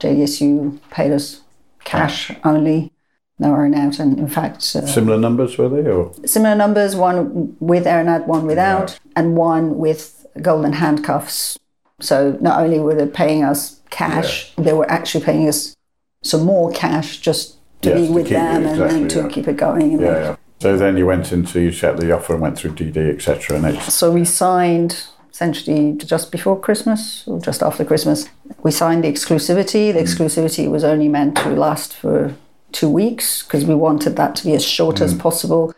[0.00, 1.40] JDSU paid us
[1.82, 2.92] cash only,
[3.40, 7.84] no earnout, and in fact, uh, Similar numbers were they, or similar numbers one with
[7.86, 11.58] earnout, one without, and one with golden handcuffs.
[12.00, 15.74] So not only were they paying us cash, they were actually paying us
[16.22, 19.20] some more cash just to Yes, be to with you, them and, and exactly, to
[19.22, 19.28] yeah.
[19.34, 20.36] keep it going.
[20.60, 20.76] And yeah, yeah.
[20.76, 23.60] So then you went into you set the offer and went through DD, etc.
[23.60, 28.28] And So we signed essentially just before Christmas or just after Christmas.
[28.62, 29.92] We signed the exclusivity.
[29.92, 30.02] The mm.
[30.02, 32.34] exclusivity was only meant to last for
[32.72, 35.20] two weeks because we wanted that to be as short as mm.
[35.20, 35.74] possible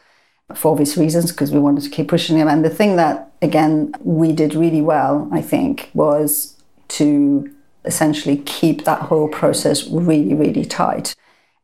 [0.55, 2.49] for obvious reasons because we wanted to keep pushing them.
[2.49, 6.57] And the thing that, again, we did really well, I think, was
[6.88, 11.14] to essentially keep that whole process really, really tight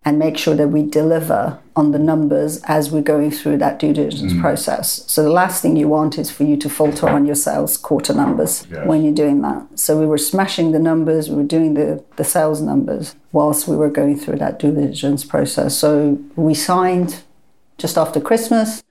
[0.07, 3.92] and make sure that we deliver on the numbers as we're going through that due
[3.92, 4.40] diligence mm.
[4.40, 5.03] process.
[5.11, 8.14] So the last thing you want is for you to falter on your sales quarter
[8.14, 8.87] numbers Yes.
[8.87, 9.66] when you're doing that.
[9.75, 13.74] So we were smashing the numbers, we were doing the, the sales numbers whilst we
[13.76, 15.76] were going through that due diligence process.
[15.76, 17.24] So we signed
[17.76, 18.85] just after Christmas.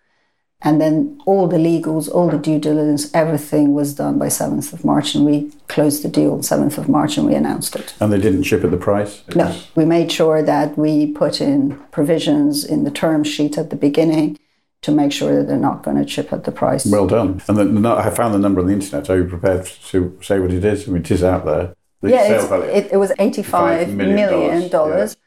[0.61, 4.83] And then all the legals, all the due diligence, everything was done by 7th of
[4.83, 5.13] March.
[5.13, 7.93] And we closed the deal 7th of March and we announced it.
[7.99, 9.21] and they didn't chip at the price.
[9.35, 13.69] No, was- we made sure that we put in provisions in the term sheet at
[13.69, 14.39] the beginning
[14.81, 16.85] to make sure that they're not going to chip at the price.
[16.85, 17.41] Well done.
[17.47, 19.09] And then no, I found the number on the internet.
[19.09, 20.87] Are you prepared to say what it is?
[20.87, 21.75] I mean, it is out there.
[22.01, 25.17] The yeah, it, it was $85 million million, dollars, dollars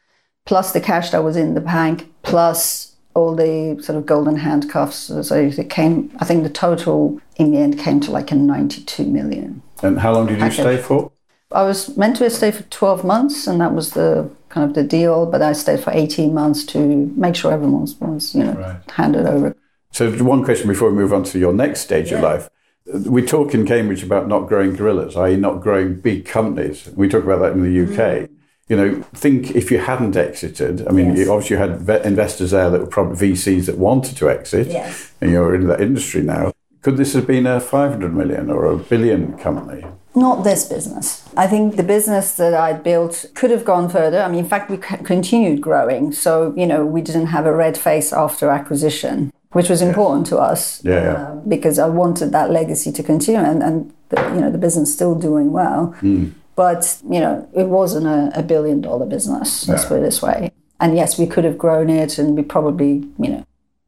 [0.45, 4.97] plus the cash that was in the bank, plus all the sort of golden handcuffs.
[5.21, 9.05] So it came, I think the total in the end came to like a 92
[9.05, 9.61] million.
[9.81, 11.11] And how long did you stay for?
[11.51, 14.83] I was meant to stay for 12 months, and that was the kind of the
[14.83, 15.25] deal.
[15.25, 16.79] But I stayed for 18 months to
[17.15, 18.91] make sure everyone was, was you know, right.
[18.91, 19.55] handed over.
[19.91, 22.17] So, one question before we move on to your next stage yeah.
[22.17, 22.49] of life.
[22.85, 26.89] We talk in Cambridge about not growing gorillas, i.e., not growing big companies.
[26.95, 27.97] We talk about that in the UK.
[27.97, 28.33] Mm-hmm.
[28.69, 30.87] You know, think if you hadn't exited.
[30.87, 31.17] I mean, yes.
[31.17, 35.11] you, obviously you had investors there that were probably VCs that wanted to exit, yes.
[35.19, 36.53] and you're in that industry now.
[36.81, 39.83] Could this have been a 500 million or a billion company?
[40.15, 41.27] Not this business.
[41.35, 44.21] I think the business that I built could have gone further.
[44.21, 46.11] I mean, in fact, we continued growing.
[46.11, 50.37] So, you know, we didn't have a red face after acquisition, which was important to
[50.37, 50.83] us.
[50.83, 51.13] Yeah, yeah.
[51.13, 54.93] Uh, because I wanted that legacy to continue and, and the, you know, the business
[54.93, 55.95] still doing well.
[56.01, 56.33] Mm.
[56.59, 59.87] But, you know, it wasn't a, a billion dollar business, let's yeah.
[59.87, 60.51] put it this way.
[60.81, 63.45] And yes, we could have grown it and we probably, you know,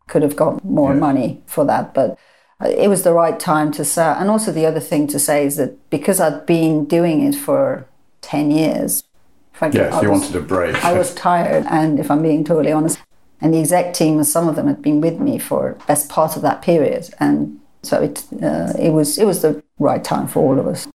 [0.07, 0.99] could have got more yeah.
[0.99, 1.93] money for that.
[1.93, 2.17] But
[2.61, 4.15] it was the right time to sell.
[4.17, 7.87] And also, the other thing to say is that because I'd been doing it for
[8.21, 9.03] 10 years,
[9.51, 10.81] frankly, yes, I you was, wanted a break.
[10.81, 11.65] I was tired.
[11.69, 12.99] And if I'm being totally honest,
[13.41, 16.41] and the exec team, some of them had been with me for best part of
[16.43, 17.09] that period.
[17.19, 20.87] And so it, uh, it, was, it was the right time for all of us.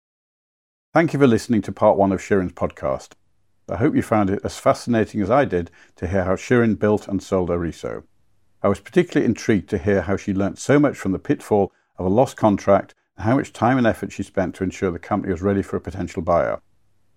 [0.95, 3.15] Thank you for listening to part one of Shirin's podcast.
[3.67, 7.09] I hope you found it as fascinating as I did to hear how Shirin built
[7.09, 8.03] and sold Arieso.
[8.63, 12.05] I was particularly intrigued to hear how she learnt so much from the pitfall of
[12.05, 15.33] a lost contract and how much time and effort she spent to ensure the company
[15.33, 16.61] was ready for a potential buyer.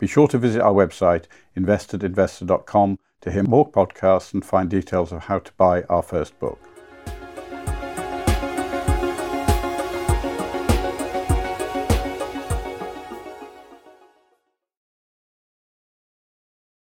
[0.00, 1.26] Be sure to visit our website,
[1.56, 6.67] investedinvestor.com, to hear more podcasts and find details of how to buy our first book.